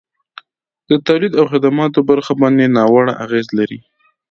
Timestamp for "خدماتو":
1.51-1.99